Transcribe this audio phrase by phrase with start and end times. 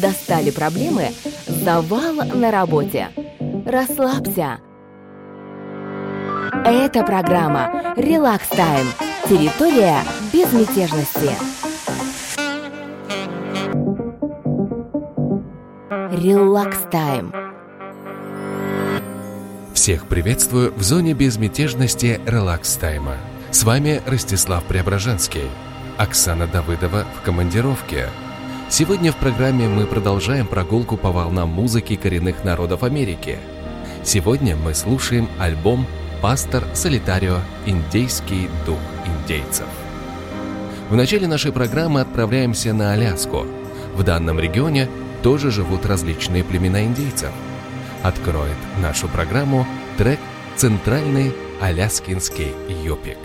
[0.00, 1.12] достали проблемы,
[1.46, 3.08] завал на работе.
[3.66, 4.58] Расслабься.
[6.64, 8.86] Это программа «Релакс Тайм».
[9.28, 9.98] Территория
[10.32, 11.30] безмятежности.
[16.12, 17.32] Релакс Тайм.
[19.74, 23.16] Всех приветствую в зоне безмятежности «Релакс Тайма».
[23.50, 25.48] С вами Ростислав Преображенский.
[25.96, 28.08] Оксана Давыдова в командировке.
[28.70, 33.38] Сегодня в программе мы продолжаем прогулку по волнам музыки коренных народов Америки.
[34.04, 35.86] Сегодня мы слушаем альбом
[36.20, 37.38] «Пастор Солитарио.
[37.64, 39.66] Индейский дух индейцев».
[40.90, 43.46] В начале нашей программы отправляемся на Аляску.
[43.94, 44.86] В данном регионе
[45.22, 47.30] тоже живут различные племена индейцев.
[48.02, 50.20] Откроет нашу программу трек
[50.56, 52.52] «Центральный аляскинский
[52.84, 53.18] йопик».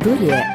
[0.00, 0.49] Территория безмятежности.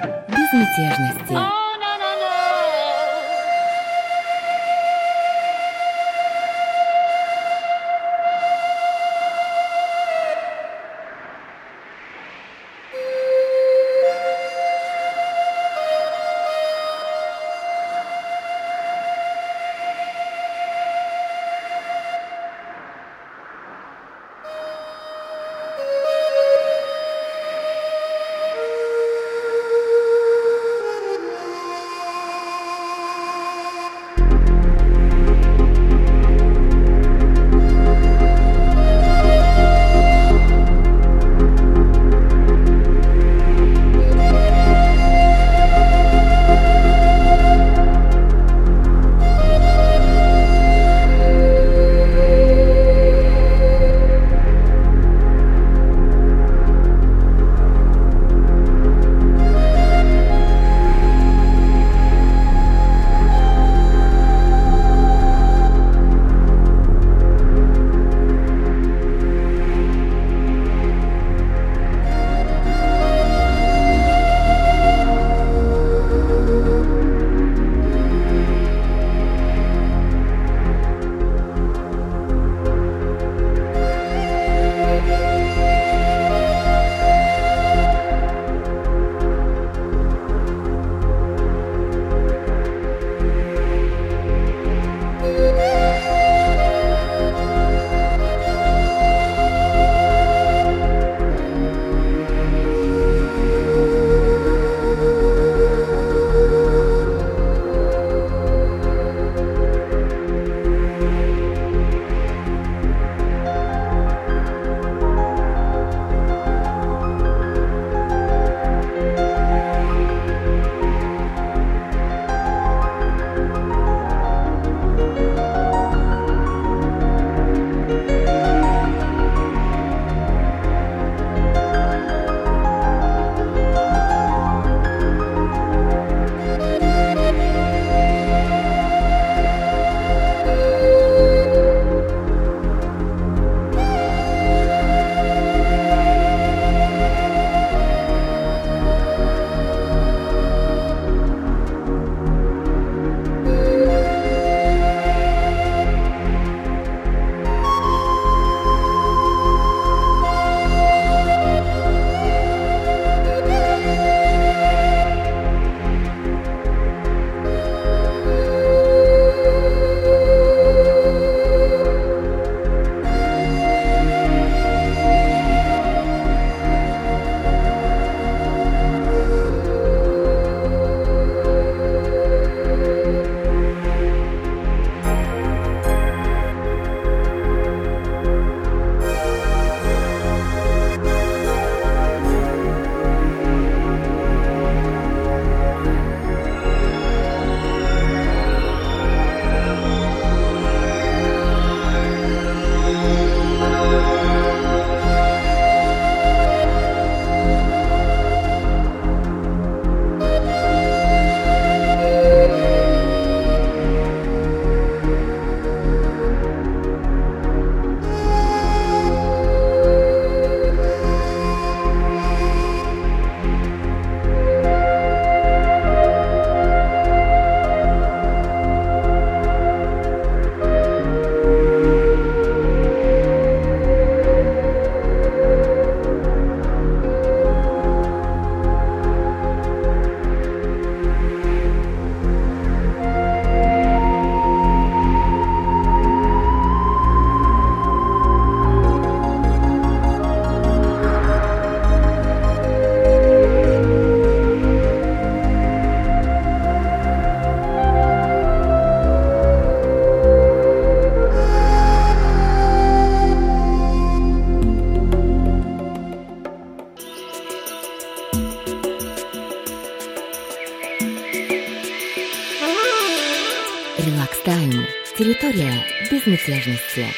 [276.46, 277.15] Безмятежности.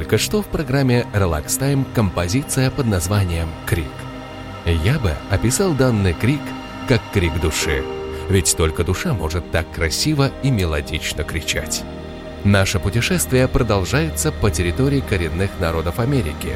[0.00, 3.84] Только что в программе Relax Time композиция под названием «Крик».
[4.64, 6.40] Я бы описал данный крик
[6.88, 7.84] как крик души,
[8.30, 11.84] ведь только душа может так красиво и мелодично кричать.
[12.44, 16.54] Наше путешествие продолжается по территории коренных народов Америки.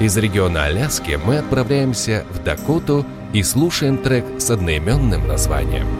[0.00, 5.86] Из региона Аляски мы отправляемся в Дакоту и слушаем трек с одноименным названием–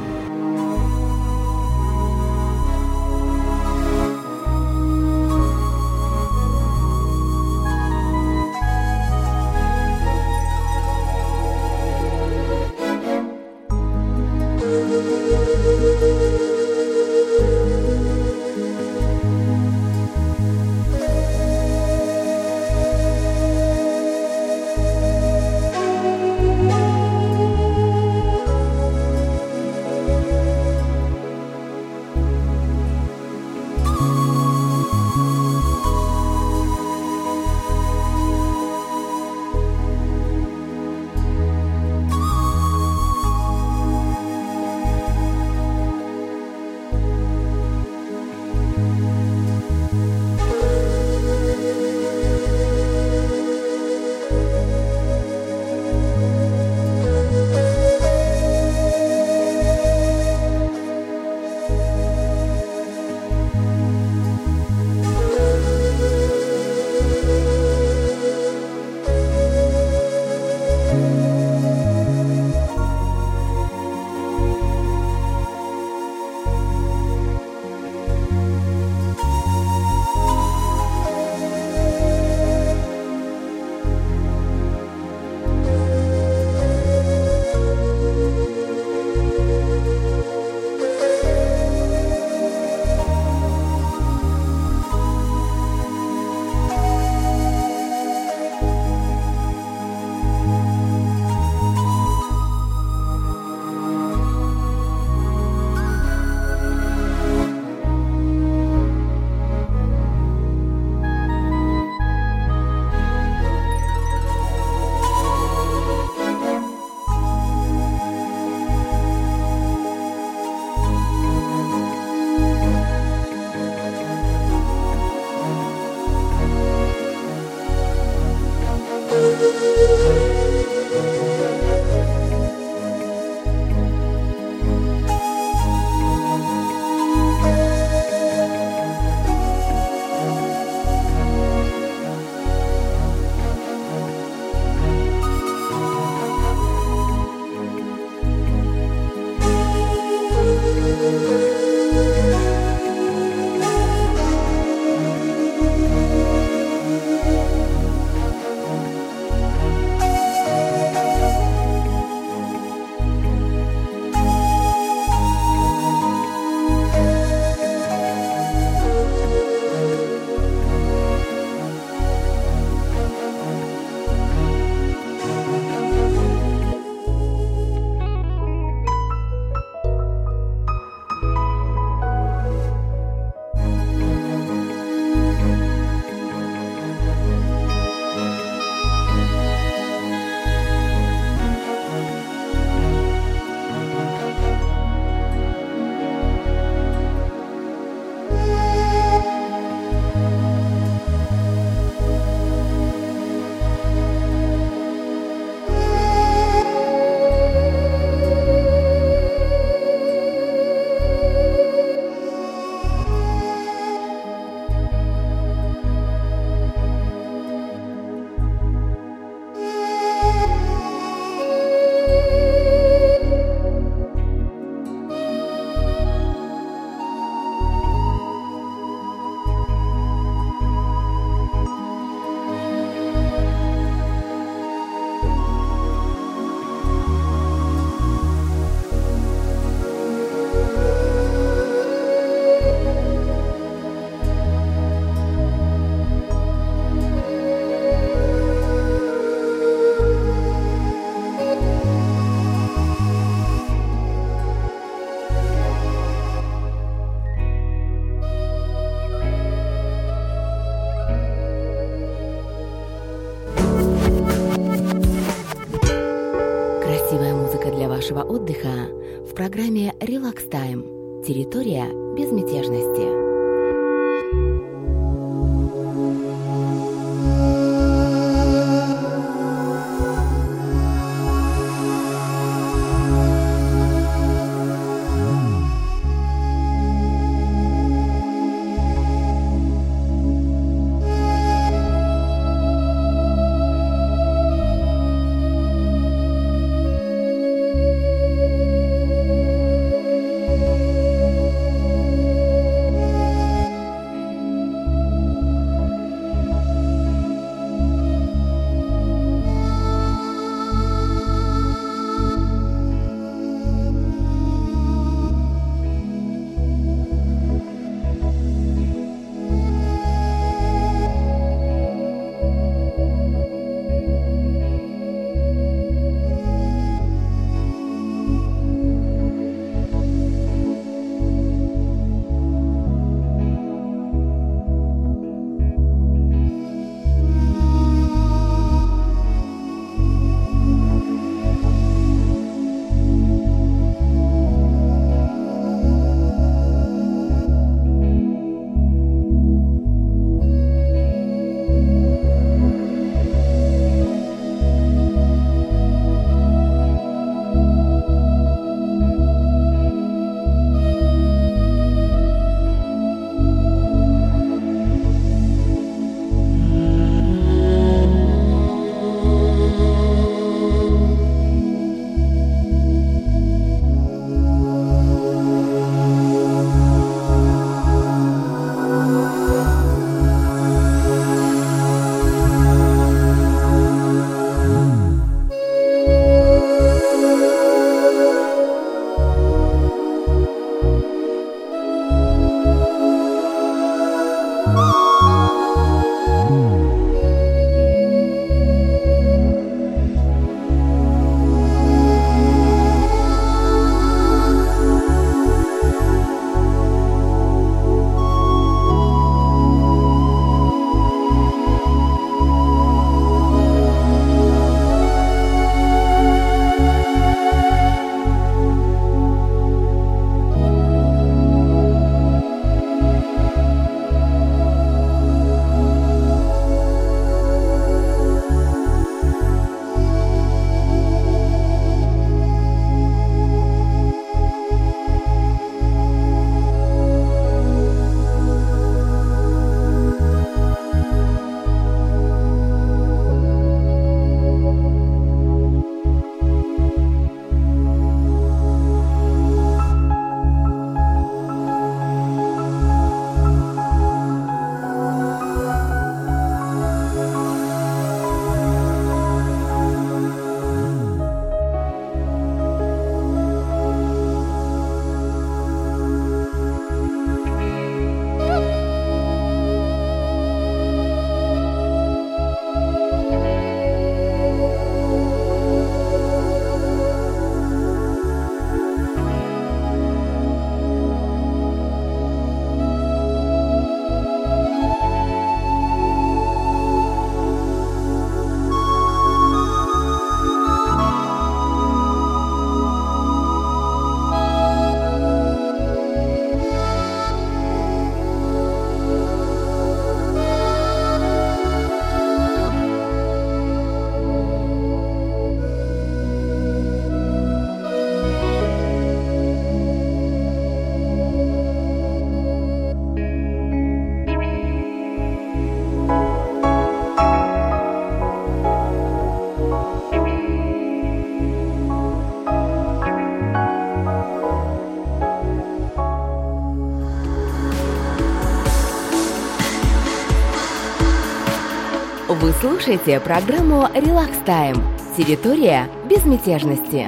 [532.66, 534.82] слушаете программу «Релакс Тайм».
[535.16, 537.06] Территория безмятежности.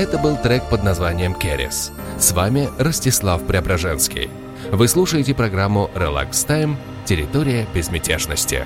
[0.00, 1.92] Это был трек под названием «Керес».
[2.18, 4.30] С вами Ростислав Преображенский.
[4.72, 6.76] Вы слушаете программу «Relax Time.
[7.04, 8.64] Территория безмятежности».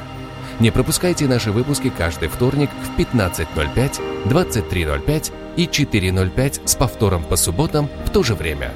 [0.60, 7.90] Не пропускайте наши выпуски каждый вторник в 15.05, 23.05 и 4.05 с повтором по субботам
[8.06, 8.70] в то же время.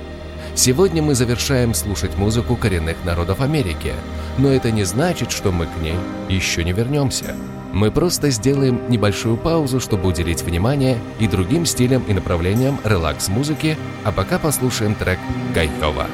[0.57, 3.93] Сегодня мы завершаем слушать музыку коренных народов Америки,
[4.37, 5.95] но это не значит, что мы к ней
[6.29, 7.37] еще не вернемся.
[7.73, 14.13] Мы просто сделаем небольшую паузу, чтобы уделить внимание и другим стилям и направлениям релакс-музыки, а
[14.13, 15.19] пока послушаем трек
[15.55, 16.07] «Кайфово».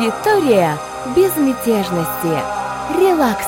[0.00, 0.78] Территория
[1.14, 2.42] безмятежности.
[2.98, 3.44] Релакс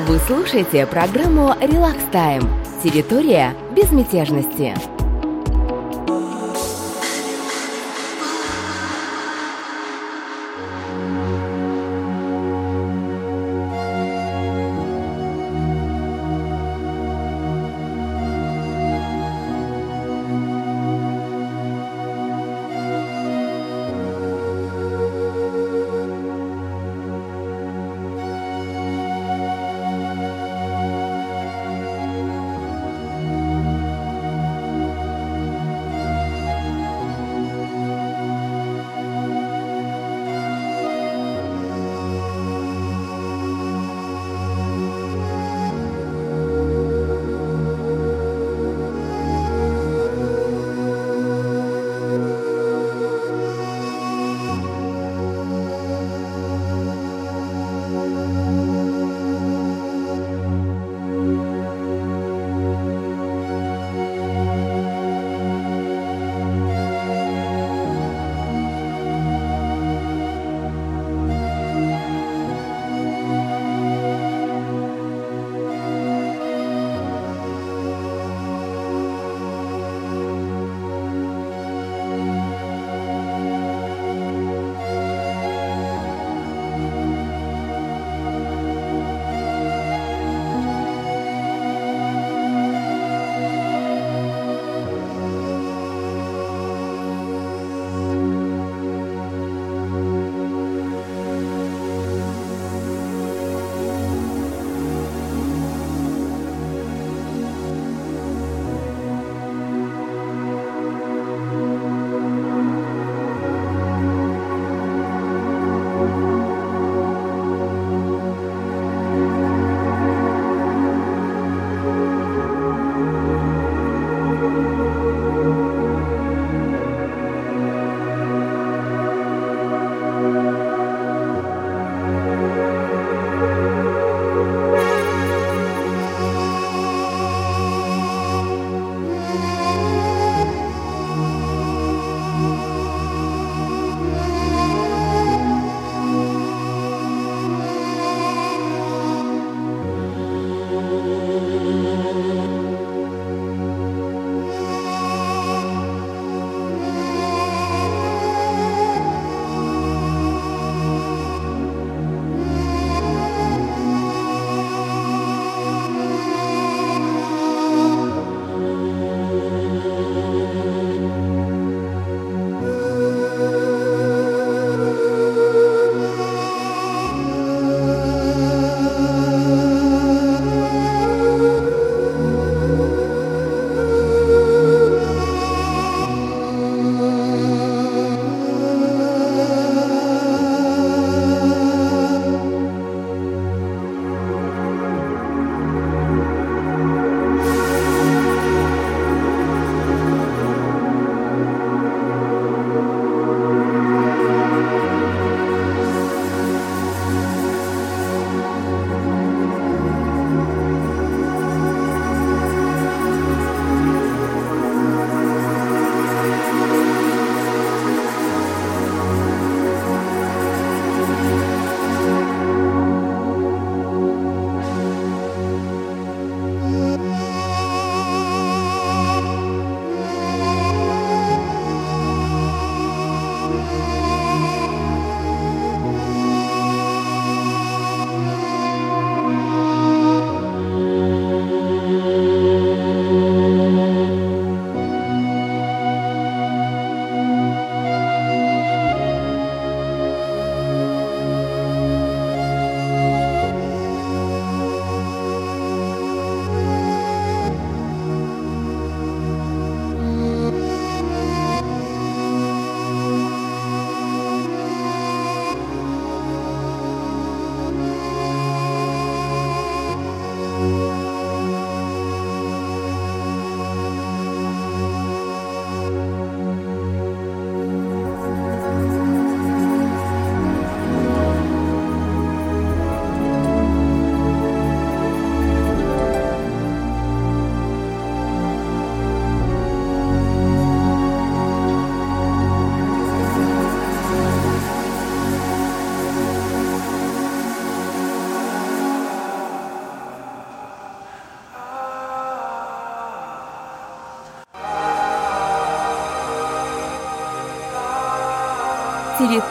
[0.00, 2.48] Вы слушаете программу «Релакс Тайм».
[2.84, 4.97] Территория безмятежности.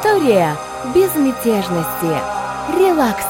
[0.07, 0.55] Территория
[0.95, 2.15] безмятежности.
[2.77, 3.25] Релакс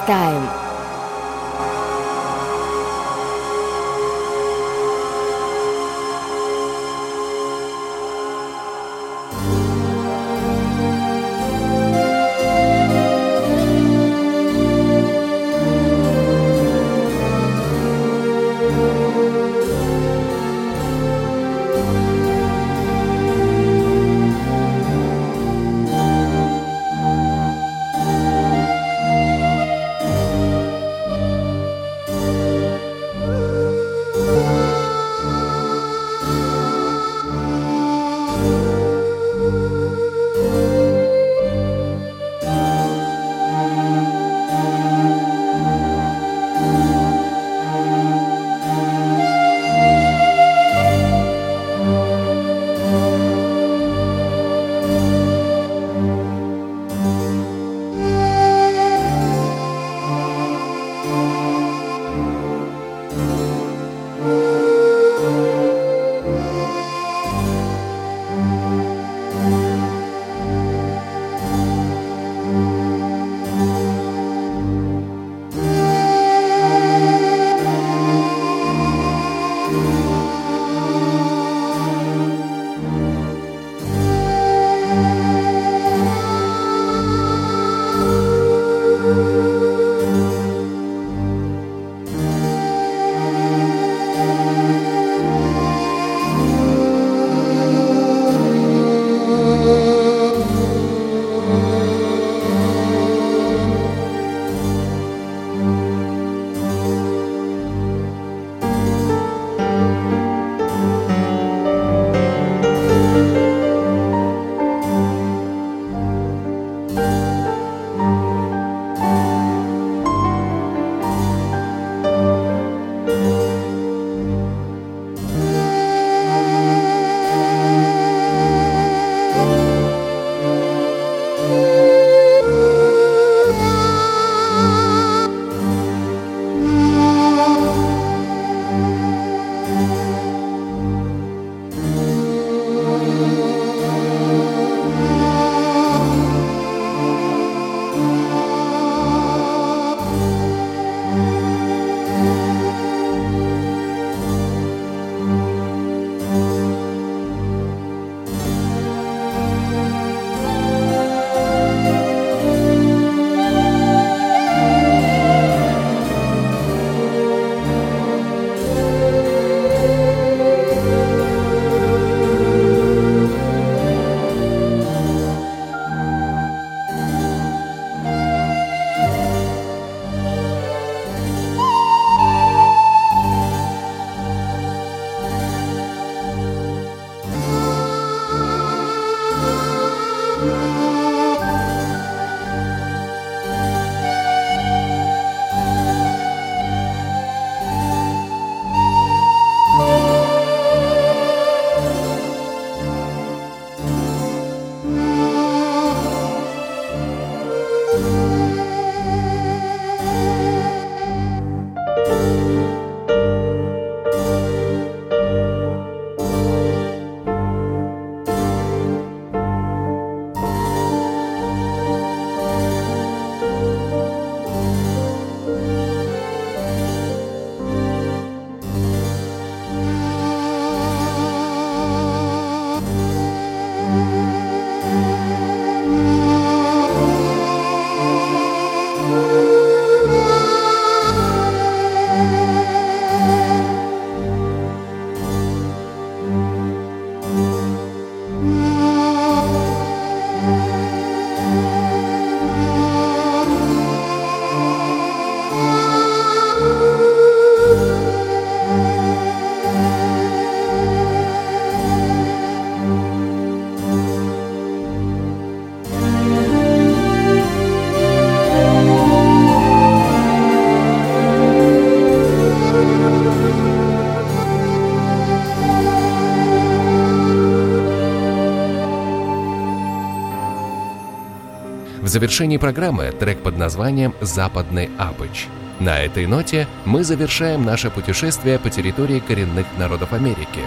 [282.17, 285.45] завершении программы трек под названием «Западный Апыч».
[285.79, 290.61] На этой ноте мы завершаем наше путешествие по территории коренных народов Америки.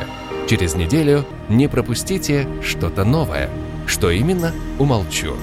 [0.49, 3.51] Через неделю не пропустите что-то новое.
[3.85, 5.35] Что именно, умолчу.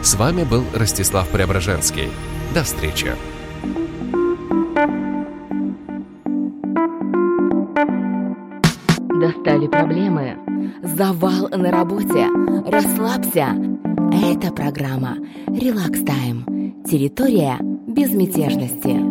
[0.00, 2.08] С вами был Ростислав Преображенский.
[2.54, 3.12] До встречи!
[9.20, 10.38] Достали проблемы.
[10.82, 12.26] Завал на работе.
[12.66, 13.48] Расслабься.
[14.12, 15.16] Это программа
[15.60, 16.82] Релакс Тайм.
[16.84, 19.09] Территория безмятежности.